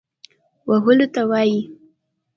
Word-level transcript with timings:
وهلو 0.69 1.05
ته 1.13 1.21
وايي. 1.29 1.59